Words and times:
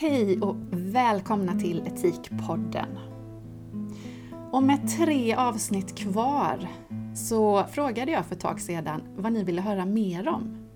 Hej 0.00 0.40
och 0.40 0.56
välkomna 0.70 1.60
till 1.60 1.86
Etikpodden. 1.86 2.98
Och 4.52 4.62
med 4.62 4.88
tre 4.98 5.34
avsnitt 5.34 5.98
kvar 5.98 6.68
så 7.14 7.64
frågade 7.64 8.12
jag 8.12 8.26
för 8.26 8.34
ett 8.34 8.40
tag 8.40 8.60
sedan 8.60 9.02
vad 9.16 9.32
ni 9.32 9.44
ville 9.44 9.60
höra 9.60 9.84
mer 9.84 10.28
om. 10.28 10.68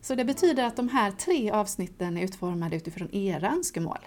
Så 0.00 0.14
det 0.14 0.24
betyder 0.24 0.64
att 0.64 0.76
de 0.76 0.88
här 0.88 1.10
tre 1.10 1.50
avsnitten 1.50 2.16
är 2.16 2.22
utformade 2.22 2.76
utifrån 2.76 3.14
era 3.14 3.52
önskemål. 3.52 4.06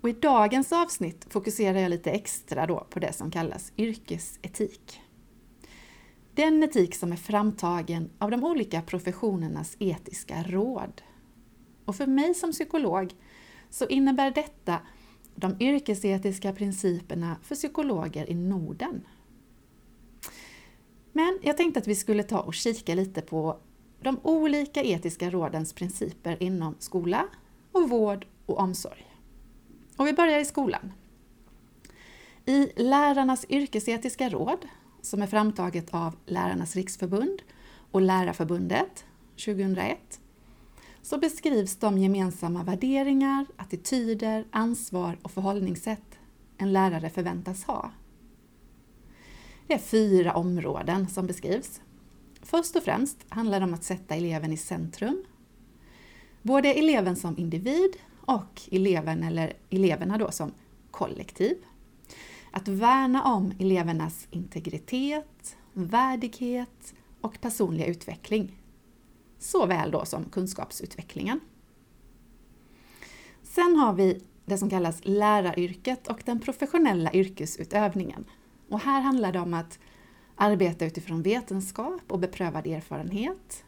Och 0.00 0.08
I 0.08 0.12
dagens 0.12 0.72
avsnitt 0.72 1.26
fokuserar 1.30 1.78
jag 1.78 1.90
lite 1.90 2.10
extra 2.10 2.66
då 2.66 2.86
på 2.90 2.98
det 2.98 3.12
som 3.12 3.30
kallas 3.30 3.72
yrkesetik. 3.76 5.00
Den 6.34 6.62
etik 6.62 6.94
som 6.94 7.12
är 7.12 7.16
framtagen 7.16 8.10
av 8.18 8.30
de 8.30 8.44
olika 8.44 8.82
professionernas 8.82 9.76
etiska 9.78 10.42
råd. 10.42 11.02
Och 11.90 11.96
för 11.96 12.06
mig 12.06 12.34
som 12.34 12.52
psykolog 12.52 13.14
så 13.70 13.86
innebär 13.86 14.30
detta 14.30 14.78
de 15.34 15.56
yrkesetiska 15.60 16.52
principerna 16.52 17.36
för 17.42 17.54
psykologer 17.54 18.30
i 18.30 18.34
Norden. 18.34 19.06
Men 21.12 21.38
jag 21.42 21.56
tänkte 21.56 21.80
att 21.80 21.86
vi 21.86 21.94
skulle 21.94 22.22
ta 22.22 22.40
och 22.40 22.54
kika 22.54 22.94
lite 22.94 23.20
på 23.20 23.58
de 24.02 24.20
olika 24.22 24.82
etiska 24.82 25.30
rådens 25.30 25.72
principer 25.72 26.42
inom 26.42 26.74
skola 26.78 27.26
och 27.72 27.90
vård 27.90 28.26
och 28.46 28.58
omsorg. 28.58 29.16
Och 29.96 30.06
vi 30.06 30.12
börjar 30.12 30.38
i 30.38 30.44
skolan. 30.44 30.92
I 32.46 32.82
Lärarnas 32.82 33.46
yrkesetiska 33.48 34.28
råd, 34.28 34.68
som 35.02 35.22
är 35.22 35.26
framtaget 35.26 35.94
av 35.94 36.16
Lärarnas 36.26 36.76
riksförbund 36.76 37.42
och 37.90 38.00
Lärarförbundet 38.00 39.04
2001, 39.44 40.20
så 41.02 41.18
beskrivs 41.18 41.76
de 41.76 41.98
gemensamma 41.98 42.64
värderingar, 42.64 43.46
attityder, 43.56 44.44
ansvar 44.50 45.18
och 45.22 45.30
förhållningssätt 45.30 46.18
en 46.58 46.72
lärare 46.72 47.10
förväntas 47.10 47.64
ha. 47.64 47.90
Det 49.66 49.74
är 49.74 49.78
fyra 49.78 50.34
områden 50.34 51.08
som 51.08 51.26
beskrivs. 51.26 51.80
Först 52.42 52.76
och 52.76 52.82
främst 52.82 53.16
handlar 53.28 53.60
det 53.60 53.66
om 53.66 53.74
att 53.74 53.84
sätta 53.84 54.14
eleven 54.14 54.52
i 54.52 54.56
centrum. 54.56 55.24
Både 56.42 56.74
eleven 56.74 57.16
som 57.16 57.38
individ 57.38 57.96
och 58.20 58.62
eleven 58.70 59.22
eller 59.22 59.52
eleverna 59.70 60.18
då 60.18 60.30
som 60.30 60.52
kollektiv. 60.90 61.56
Att 62.50 62.68
värna 62.68 63.24
om 63.24 63.52
elevernas 63.58 64.26
integritet, 64.30 65.56
värdighet 65.72 66.94
och 67.20 67.40
personliga 67.40 67.86
utveckling. 67.86 68.59
Såväl 69.40 69.90
då 69.90 70.04
som 70.04 70.24
kunskapsutvecklingen. 70.24 71.40
Sen 73.42 73.76
har 73.76 73.92
vi 73.92 74.22
det 74.44 74.58
som 74.58 74.70
kallas 74.70 75.00
läraryrket 75.02 76.08
och 76.08 76.22
den 76.24 76.40
professionella 76.40 77.12
yrkesutövningen. 77.12 78.24
Och 78.68 78.80
här 78.80 79.00
handlar 79.00 79.32
det 79.32 79.40
om 79.40 79.54
att 79.54 79.78
arbeta 80.36 80.86
utifrån 80.86 81.22
vetenskap 81.22 82.02
och 82.08 82.18
beprövad 82.18 82.66
erfarenhet. 82.66 83.64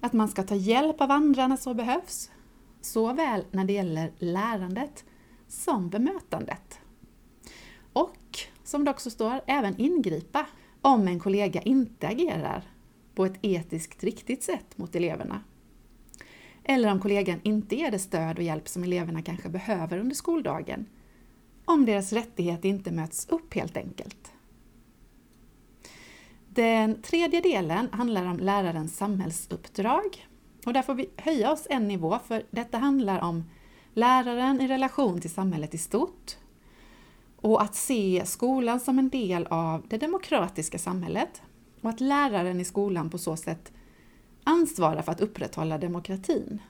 Att 0.00 0.12
man 0.12 0.28
ska 0.28 0.42
ta 0.42 0.54
hjälp 0.54 1.00
av 1.00 1.10
andra 1.10 1.46
när 1.46 1.56
så 1.56 1.74
behövs, 1.74 2.30
såväl 2.80 3.44
när 3.50 3.64
det 3.64 3.72
gäller 3.72 4.12
lärandet 4.18 5.04
som 5.48 5.90
bemötandet. 5.90 6.80
Och, 7.92 8.38
som 8.64 8.84
det 8.84 8.90
också 8.90 9.10
står, 9.10 9.40
även 9.46 9.80
ingripa 9.80 10.46
om 10.80 11.08
en 11.08 11.20
kollega 11.20 11.62
inte 11.62 12.08
agerar 12.08 12.64
på 13.20 13.26
ett 13.26 13.38
etiskt 13.42 14.04
riktigt 14.04 14.42
sätt 14.42 14.78
mot 14.78 14.96
eleverna. 14.96 15.42
Eller 16.64 16.92
om 16.92 17.00
kollegan 17.00 17.40
inte 17.42 17.76
ger 17.76 17.90
det 17.90 17.98
stöd 17.98 18.36
och 18.36 18.42
hjälp 18.42 18.68
som 18.68 18.84
eleverna 18.84 19.22
kanske 19.22 19.48
behöver 19.48 19.98
under 19.98 20.14
skoldagen. 20.14 20.86
Om 21.64 21.86
deras 21.86 22.12
rättighet 22.12 22.64
inte 22.64 22.92
möts 22.92 23.28
upp 23.28 23.54
helt 23.54 23.76
enkelt. 23.76 24.32
Den 26.48 27.02
tredje 27.02 27.40
delen 27.40 27.88
handlar 27.92 28.26
om 28.26 28.38
lärarens 28.38 28.96
samhällsuppdrag. 28.96 30.26
Och 30.66 30.72
där 30.72 30.82
får 30.82 30.94
vi 30.94 31.10
höja 31.16 31.52
oss 31.52 31.66
en 31.70 31.88
nivå, 31.88 32.18
för 32.26 32.42
detta 32.50 32.78
handlar 32.78 33.20
om 33.20 33.44
läraren 33.94 34.60
i 34.60 34.68
relation 34.68 35.20
till 35.20 35.30
samhället 35.30 35.74
i 35.74 35.78
stort 35.78 36.36
och 37.36 37.62
att 37.62 37.74
se 37.74 38.22
skolan 38.26 38.80
som 38.80 38.98
en 38.98 39.08
del 39.08 39.46
av 39.46 39.86
det 39.88 39.98
demokratiska 39.98 40.78
samhället 40.78 41.42
och 41.80 41.90
att 41.90 42.00
läraren 42.00 42.60
i 42.60 42.64
skolan 42.64 43.10
på 43.10 43.18
så 43.18 43.36
sätt 43.36 43.72
ansvarar 44.44 45.02
för 45.02 45.12
att 45.12 45.20
upprätthålla 45.20 45.78
demokratin. 45.78 46.62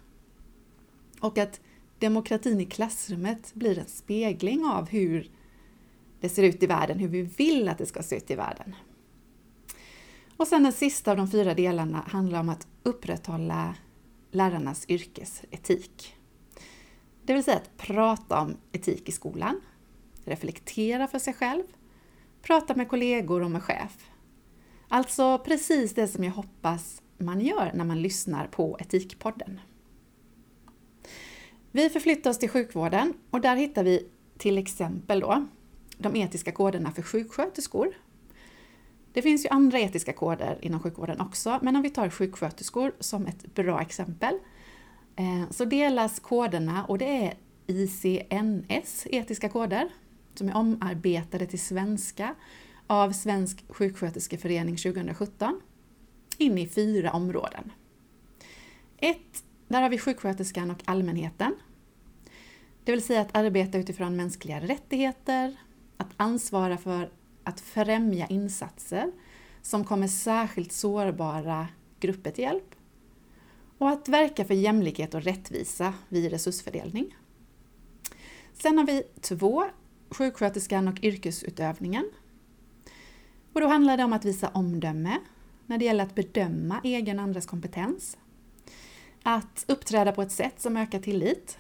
Och 1.20 1.38
att 1.38 1.60
demokratin 1.98 2.60
i 2.60 2.66
klassrummet 2.66 3.54
blir 3.54 3.78
en 3.78 3.86
spegling 3.86 4.64
av 4.64 4.88
hur 4.88 5.30
det 6.20 6.28
ser 6.28 6.42
ut 6.42 6.62
i 6.62 6.66
världen, 6.66 6.98
hur 6.98 7.08
vi 7.08 7.22
vill 7.22 7.68
att 7.68 7.78
det 7.78 7.86
ska 7.86 8.02
se 8.02 8.16
ut 8.16 8.30
i 8.30 8.34
världen. 8.34 8.74
Och 10.36 10.46
sen 10.46 10.62
den 10.62 10.72
sista 10.72 11.10
av 11.10 11.16
de 11.16 11.30
fyra 11.30 11.54
delarna 11.54 12.04
handlar 12.06 12.40
om 12.40 12.48
att 12.48 12.66
upprätthålla 12.82 13.74
lärarnas 14.30 14.84
yrkesetik. 14.88 16.16
Det 17.22 17.34
vill 17.34 17.44
säga 17.44 17.56
att 17.56 17.76
prata 17.76 18.40
om 18.40 18.56
etik 18.72 19.08
i 19.08 19.12
skolan, 19.12 19.60
reflektera 20.24 21.06
för 21.06 21.18
sig 21.18 21.34
själv, 21.34 21.62
prata 22.42 22.74
med 22.74 22.88
kollegor 22.88 23.42
och 23.42 23.50
med 23.50 23.62
chef. 23.62 24.09
Alltså 24.92 25.38
precis 25.38 25.94
det 25.94 26.08
som 26.08 26.24
jag 26.24 26.32
hoppas 26.32 27.02
man 27.18 27.40
gör 27.40 27.70
när 27.74 27.84
man 27.84 28.02
lyssnar 28.02 28.46
på 28.46 28.76
Etikpodden. 28.80 29.60
Vi 31.70 31.90
förflyttar 31.90 32.30
oss 32.30 32.38
till 32.38 32.48
sjukvården 32.48 33.14
och 33.30 33.40
där 33.40 33.56
hittar 33.56 33.84
vi 33.84 34.08
till 34.38 34.58
exempel 34.58 35.20
då 35.20 35.46
de 35.98 36.16
etiska 36.16 36.52
koderna 36.52 36.92
för 36.92 37.02
sjuksköterskor. 37.02 37.94
Det 39.12 39.22
finns 39.22 39.44
ju 39.44 39.48
andra 39.48 39.78
etiska 39.80 40.12
koder 40.12 40.58
inom 40.60 40.80
sjukvården 40.80 41.20
också, 41.20 41.58
men 41.62 41.76
om 41.76 41.82
vi 41.82 41.90
tar 41.90 42.10
sjuksköterskor 42.10 42.92
som 43.00 43.26
ett 43.26 43.54
bra 43.54 43.80
exempel, 43.80 44.34
eh, 45.16 45.50
så 45.50 45.64
delas 45.64 46.20
koderna 46.20 46.84
och 46.84 46.98
det 46.98 47.26
är 47.26 47.34
ICNS 47.66 49.06
etiska 49.10 49.48
koder 49.48 49.88
som 50.34 50.48
är 50.48 50.56
omarbetade 50.56 51.46
till 51.46 51.60
svenska 51.60 52.34
av 52.90 53.12
Svensk 53.12 53.64
sjuksköterskeförening 53.68 54.76
2017 54.76 55.60
in 56.38 56.58
i 56.58 56.68
fyra 56.68 57.12
områden. 57.12 57.72
Ett, 58.96 59.44
där 59.68 59.82
har 59.82 59.88
vi 59.88 59.98
sjuksköterskan 59.98 60.70
och 60.70 60.82
allmänheten. 60.84 61.54
Det 62.84 62.92
vill 62.92 63.02
säga 63.02 63.20
att 63.20 63.36
arbeta 63.36 63.78
utifrån 63.78 64.16
mänskliga 64.16 64.60
rättigheter, 64.60 65.56
att 65.96 66.10
ansvara 66.16 66.76
för 66.76 67.10
att 67.44 67.60
främja 67.60 68.26
insatser 68.26 69.12
som 69.62 69.84
kommer 69.84 70.08
särskilt 70.08 70.72
sårbara 70.72 71.68
grupper 72.00 72.30
till 72.30 72.44
hjälp 72.44 72.74
och 73.78 73.90
att 73.90 74.08
verka 74.08 74.44
för 74.44 74.54
jämlikhet 74.54 75.14
och 75.14 75.22
rättvisa 75.22 75.94
vid 76.08 76.30
resursfördelning. 76.30 77.16
Sen 78.52 78.78
har 78.78 78.86
vi 78.86 79.02
två, 79.20 79.64
sjuksköterskan 80.10 80.88
och 80.88 81.04
yrkesutövningen. 81.04 82.10
Och 83.52 83.60
då 83.60 83.66
handlar 83.66 83.96
det 83.96 84.04
om 84.04 84.12
att 84.12 84.24
visa 84.24 84.48
omdöme 84.48 85.18
när 85.66 85.78
det 85.78 85.84
gäller 85.84 86.04
att 86.04 86.14
bedöma 86.14 86.80
egen 86.84 87.18
och 87.18 87.22
andras 87.22 87.46
kompetens. 87.46 88.18
Att 89.22 89.64
uppträda 89.68 90.12
på 90.12 90.22
ett 90.22 90.32
sätt 90.32 90.60
som 90.60 90.76
ökar 90.76 90.98
tillit. 90.98 91.58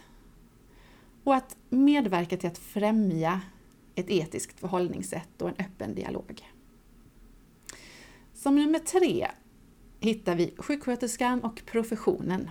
Och 1.24 1.34
att 1.34 1.56
medverka 1.68 2.36
till 2.36 2.48
att 2.48 2.58
främja 2.58 3.40
ett 3.94 4.10
etiskt 4.10 4.60
förhållningssätt 4.60 5.42
och 5.42 5.48
en 5.48 5.54
öppen 5.58 5.94
dialog. 5.94 6.48
Som 8.34 8.56
nummer 8.56 8.78
tre 8.78 9.26
hittar 10.00 10.34
vi 10.34 10.54
sjuksköterskan 10.58 11.40
och 11.40 11.62
professionen. 11.66 12.50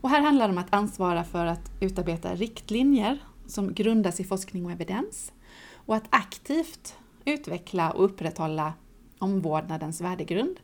Och 0.00 0.10
här 0.10 0.20
handlar 0.20 0.48
det 0.48 0.52
om 0.52 0.58
att 0.58 0.74
ansvara 0.74 1.24
för 1.24 1.46
att 1.46 1.70
utarbeta 1.80 2.34
riktlinjer 2.34 3.18
som 3.46 3.74
grundas 3.74 4.20
i 4.20 4.24
forskning 4.24 4.64
och 4.64 4.72
evidens 4.72 5.32
och 5.72 5.96
att 5.96 6.04
aktivt 6.10 6.96
utveckla 7.24 7.90
och 7.90 8.04
upprätthålla 8.04 8.74
omvårdnadens 9.18 10.00
värdegrund 10.00 10.60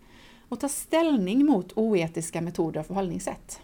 och 0.48 0.60
ta 0.60 0.68
ställning 0.68 1.46
mot 1.46 1.72
oetiska 1.72 2.40
metoder 2.40 2.80
och 2.80 2.86
förhållningssätt. 2.86 3.60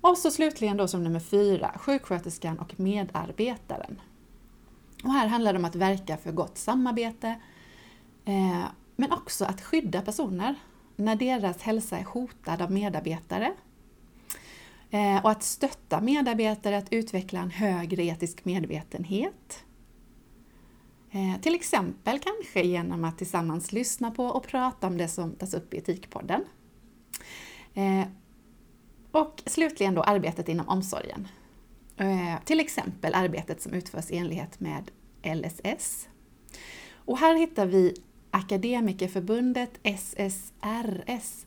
Och 0.00 0.18
så 0.18 0.30
slutligen 0.30 0.76
då 0.76 0.88
som 0.88 1.04
nummer 1.04 1.20
fyra, 1.20 1.78
sjuksköterskan 1.78 2.58
och 2.58 2.80
medarbetaren. 2.80 4.00
Och 5.04 5.12
här 5.12 5.26
handlar 5.26 5.52
det 5.52 5.58
om 5.58 5.64
att 5.64 5.74
verka 5.74 6.16
för 6.16 6.32
gott 6.32 6.58
samarbete, 6.58 7.40
eh, 8.24 8.64
men 8.96 9.12
också 9.12 9.44
att 9.44 9.60
skydda 9.60 10.02
personer 10.02 10.54
när 10.96 11.16
deras 11.16 11.62
hälsa 11.62 11.98
är 11.98 12.04
hotad 12.04 12.62
av 12.62 12.72
medarbetare. 12.72 13.52
Eh, 14.90 15.24
och 15.24 15.30
att 15.30 15.42
stötta 15.42 16.00
medarbetare 16.00 16.78
att 16.78 16.92
utveckla 16.92 17.40
en 17.40 17.50
högre 17.50 18.04
etisk 18.04 18.44
medvetenhet. 18.44 19.64
Eh, 21.14 21.40
till 21.40 21.54
exempel 21.54 22.18
kanske 22.18 22.62
genom 22.62 23.04
att 23.04 23.18
tillsammans 23.18 23.72
lyssna 23.72 24.10
på 24.10 24.24
och 24.24 24.46
prata 24.46 24.86
om 24.86 24.98
det 24.98 25.08
som 25.08 25.34
tas 25.34 25.54
upp 25.54 25.74
i 25.74 25.78
Etikpodden. 25.78 26.44
Eh, 27.74 28.04
och 29.10 29.42
slutligen 29.46 29.94
då 29.94 30.02
arbetet 30.02 30.48
inom 30.48 30.68
omsorgen. 30.68 31.28
Eh, 31.96 32.44
till 32.44 32.60
exempel 32.60 33.14
arbetet 33.14 33.62
som 33.62 33.72
utförs 33.72 34.10
i 34.10 34.16
enlighet 34.16 34.60
med 34.60 34.90
LSS. 35.22 36.08
Och 36.92 37.18
här 37.18 37.34
hittar 37.34 37.66
vi 37.66 37.94
Akademikerförbundet 38.30 39.70
SSRS 39.82 41.46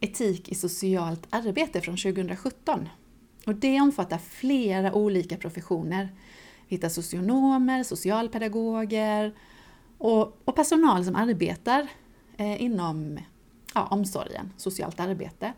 Etik 0.00 0.48
i 0.48 0.54
socialt 0.54 1.26
arbete 1.30 1.80
från 1.80 1.96
2017. 1.96 2.88
Och 3.46 3.54
det 3.54 3.80
omfattar 3.80 4.18
flera 4.18 4.94
olika 4.94 5.36
professioner 5.36 6.08
hitta 6.70 6.90
socionomer, 6.90 7.82
socialpedagoger 7.82 9.34
och, 9.98 10.38
och 10.44 10.54
personal 10.54 11.04
som 11.04 11.16
arbetar 11.16 11.88
eh, 12.36 12.62
inom 12.62 13.18
ja, 13.74 13.86
omsorgen, 13.86 14.52
socialt 14.56 15.00
arbete. 15.00 15.52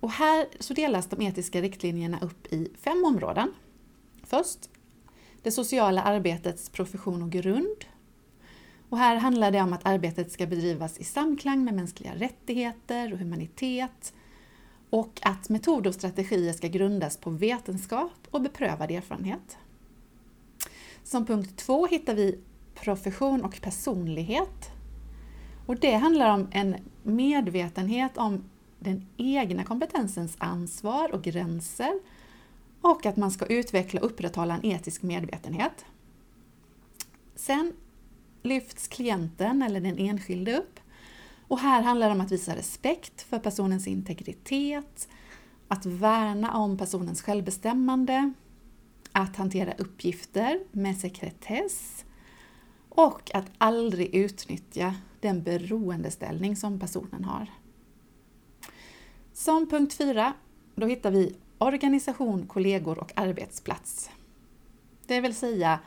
Och 0.00 0.10
här 0.10 0.46
så 0.60 0.74
delas 0.74 1.06
de 1.06 1.22
etiska 1.22 1.62
riktlinjerna 1.62 2.18
upp 2.20 2.52
i 2.52 2.68
fem 2.78 3.04
områden. 3.04 3.54
Först 4.22 4.70
det 5.42 5.50
sociala 5.50 6.02
arbetets 6.02 6.70
profession 6.70 7.22
och 7.22 7.30
grund. 7.30 7.84
Och 8.88 8.98
här 8.98 9.16
handlar 9.16 9.50
det 9.50 9.60
om 9.60 9.72
att 9.72 9.86
arbetet 9.86 10.32
ska 10.32 10.46
bedrivas 10.46 10.98
i 10.98 11.04
samklang 11.04 11.64
med 11.64 11.74
mänskliga 11.74 12.14
rättigheter 12.14 13.12
och 13.12 13.18
humanitet 13.18 14.12
och 14.90 15.20
att 15.22 15.48
metoder 15.48 15.88
och 15.88 15.94
strategier 15.94 16.52
ska 16.52 16.68
grundas 16.68 17.16
på 17.16 17.30
vetenskap 17.30 18.12
och 18.30 18.40
beprövad 18.40 18.90
erfarenhet. 18.90 19.58
Som 21.06 21.26
punkt 21.26 21.56
två 21.56 21.86
hittar 21.86 22.14
vi 22.14 22.38
profession 22.74 23.44
och 23.44 23.60
personlighet. 23.62 24.70
Och 25.66 25.80
det 25.80 25.94
handlar 25.94 26.34
om 26.34 26.48
en 26.52 26.76
medvetenhet 27.02 28.18
om 28.18 28.44
den 28.78 29.06
egna 29.16 29.64
kompetensens 29.64 30.36
ansvar 30.38 31.14
och 31.14 31.22
gränser 31.22 32.00
och 32.80 33.06
att 33.06 33.16
man 33.16 33.30
ska 33.30 33.46
utveckla 33.46 34.00
och 34.00 34.06
upprätthålla 34.06 34.54
en 34.54 34.64
etisk 34.64 35.02
medvetenhet. 35.02 35.84
Sen 37.34 37.72
lyfts 38.42 38.88
klienten 38.88 39.62
eller 39.62 39.80
den 39.80 39.98
enskilde 39.98 40.58
upp 40.58 40.80
och 41.48 41.58
här 41.58 41.82
handlar 41.82 42.06
det 42.06 42.14
om 42.14 42.20
att 42.20 42.32
visa 42.32 42.56
respekt 42.56 43.22
för 43.22 43.38
personens 43.38 43.86
integritet, 43.86 45.08
att 45.68 45.86
värna 45.86 46.56
om 46.56 46.78
personens 46.78 47.22
självbestämmande, 47.22 48.32
att 49.16 49.36
hantera 49.36 49.72
uppgifter 49.78 50.60
med 50.72 50.96
sekretess 50.96 52.04
och 52.88 53.30
att 53.34 53.50
aldrig 53.58 54.14
utnyttja 54.14 54.94
den 55.20 55.42
beroendeställning 55.42 56.56
som 56.56 56.80
personen 56.80 57.24
har. 57.24 57.50
Som 59.32 59.68
punkt 59.68 59.94
4, 59.94 60.32
då 60.74 60.86
hittar 60.86 61.10
vi 61.10 61.36
organisation, 61.58 62.46
kollegor 62.46 62.98
och 62.98 63.12
arbetsplats. 63.14 64.10
Det 65.06 65.20
vill 65.20 65.34
säga, 65.34 65.80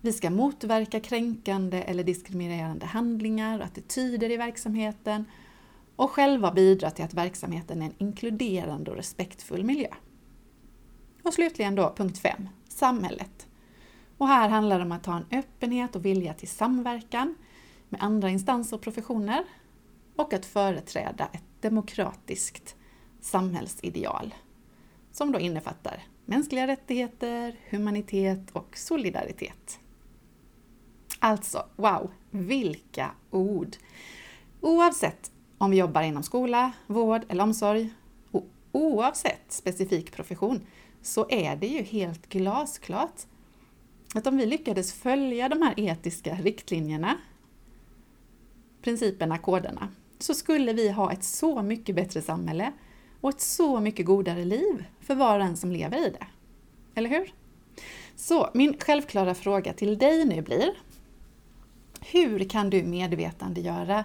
vi 0.00 0.12
ska 0.12 0.30
motverka 0.30 1.00
kränkande 1.00 1.82
eller 1.82 2.04
diskriminerande 2.04 2.86
handlingar 2.86 3.58
och 3.58 3.64
attityder 3.64 4.30
i 4.30 4.36
verksamheten 4.36 5.24
och 5.96 6.10
själva 6.10 6.52
bidra 6.52 6.90
till 6.90 7.04
att 7.04 7.14
verksamheten 7.14 7.82
är 7.82 7.86
en 7.86 7.94
inkluderande 7.98 8.90
och 8.90 8.96
respektfull 8.96 9.64
miljö. 9.64 9.90
Och 11.28 11.34
slutligen 11.34 11.74
då 11.74 11.94
punkt 11.96 12.18
5, 12.18 12.48
samhället. 12.68 13.46
Och 14.18 14.28
här 14.28 14.48
handlar 14.48 14.78
det 14.78 14.84
om 14.84 14.92
att 14.92 15.06
ha 15.06 15.16
en 15.16 15.38
öppenhet 15.38 15.96
och 15.96 16.04
vilja 16.04 16.34
till 16.34 16.48
samverkan 16.48 17.34
med 17.88 18.02
andra 18.02 18.30
instanser 18.30 18.76
och 18.76 18.82
professioner 18.82 19.44
och 20.16 20.32
att 20.32 20.46
företräda 20.46 21.28
ett 21.32 21.42
demokratiskt 21.60 22.76
samhällsideal 23.20 24.34
som 25.12 25.32
då 25.32 25.38
innefattar 25.38 26.02
mänskliga 26.24 26.66
rättigheter, 26.66 27.56
humanitet 27.70 28.50
och 28.52 28.76
solidaritet. 28.76 29.80
Alltså, 31.18 31.66
wow, 31.76 32.10
vilka 32.30 33.10
ord! 33.30 33.76
Oavsett 34.60 35.30
om 35.58 35.70
vi 35.70 35.76
jobbar 35.76 36.02
inom 36.02 36.22
skola, 36.22 36.72
vård 36.86 37.22
eller 37.28 37.42
omsorg 37.42 37.90
oavsett 38.78 39.44
specifik 39.48 40.12
profession 40.12 40.66
så 41.02 41.26
är 41.30 41.56
det 41.56 41.66
ju 41.66 41.82
helt 41.82 42.28
glasklart 42.28 43.22
att 44.14 44.26
om 44.26 44.36
vi 44.36 44.46
lyckades 44.46 44.92
följa 44.92 45.48
de 45.48 45.62
här 45.62 45.74
etiska 45.76 46.34
riktlinjerna, 46.34 47.16
principerna, 48.82 49.38
koderna, 49.38 49.88
så 50.18 50.34
skulle 50.34 50.72
vi 50.72 50.90
ha 50.90 51.12
ett 51.12 51.24
så 51.24 51.62
mycket 51.62 51.96
bättre 51.96 52.22
samhälle 52.22 52.72
och 53.20 53.30
ett 53.30 53.40
så 53.40 53.80
mycket 53.80 54.06
godare 54.06 54.44
liv 54.44 54.84
för 55.00 55.14
var 55.14 55.40
och 55.40 55.46
en 55.46 55.56
som 55.56 55.72
lever 55.72 56.06
i 56.06 56.10
det. 56.10 56.26
Eller 56.94 57.10
hur? 57.10 57.32
Så 58.16 58.50
min 58.54 58.78
självklara 58.78 59.34
fråga 59.34 59.72
till 59.72 59.98
dig 59.98 60.24
nu 60.24 60.42
blir 60.42 60.70
Hur 62.00 62.48
kan 62.48 62.70
du 62.70 62.82
medvetandegöra 62.82 64.04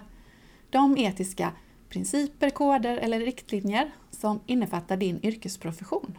de 0.70 0.98
etiska 0.98 1.52
principer, 1.88 2.50
koder 2.50 2.96
eller 2.96 3.20
riktlinjer 3.20 3.90
som 4.10 4.40
innefattar 4.46 4.96
din 4.96 5.20
yrkesprofession? 5.22 6.18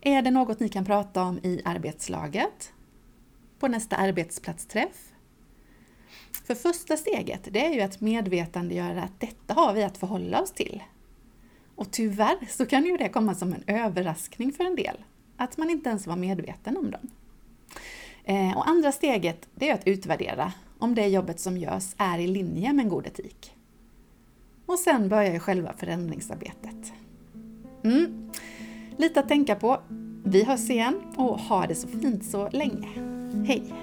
Är 0.00 0.22
det 0.22 0.30
något 0.30 0.60
ni 0.60 0.68
kan 0.68 0.84
prata 0.84 1.22
om 1.22 1.38
i 1.38 1.62
arbetslaget? 1.64 2.72
På 3.58 3.68
nästa 3.68 3.96
arbetsplatsträff? 3.96 5.12
För 6.46 6.54
första 6.54 6.96
steget, 6.96 7.48
det 7.50 7.66
är 7.66 7.74
ju 7.74 7.80
att 7.80 8.00
medvetandegöra 8.00 9.02
att 9.02 9.20
detta 9.20 9.54
har 9.54 9.72
vi 9.74 9.82
att 9.82 9.98
förhålla 9.98 10.42
oss 10.42 10.52
till. 10.52 10.82
Och 11.74 11.90
tyvärr 11.90 12.48
så 12.48 12.66
kan 12.66 12.84
ju 12.84 12.96
det 12.96 13.08
komma 13.08 13.34
som 13.34 13.52
en 13.52 13.64
överraskning 13.66 14.52
för 14.52 14.64
en 14.64 14.76
del, 14.76 15.04
att 15.36 15.56
man 15.56 15.70
inte 15.70 15.88
ens 15.88 16.06
var 16.06 16.16
medveten 16.16 16.76
om 16.76 16.90
dem. 16.90 17.10
Eh, 18.24 18.56
och 18.56 18.68
andra 18.68 18.92
steget, 18.92 19.48
det 19.54 19.70
är 19.70 19.74
att 19.74 19.86
utvärdera 19.86 20.52
om 20.78 20.94
det 20.94 21.06
jobbet 21.06 21.40
som 21.40 21.56
görs 21.56 21.94
är 21.96 22.18
i 22.18 22.26
linje 22.26 22.72
med 22.72 22.82
en 22.82 22.88
god 22.88 23.06
etik. 23.06 23.54
Och 24.74 24.80
sen 24.80 25.08
börjar 25.08 25.32
ju 25.32 25.38
själva 25.38 25.72
förändringsarbetet. 25.72 26.92
Mm. 27.84 28.30
Lite 28.96 29.20
att 29.20 29.28
tänka 29.28 29.54
på. 29.54 29.80
Vi 30.24 30.44
hörs 30.44 30.70
igen 30.70 30.94
och 31.16 31.38
ha 31.38 31.66
det 31.66 31.74
så 31.74 31.88
fint 31.88 32.24
så 32.24 32.48
länge. 32.48 32.88
Hej! 33.46 33.74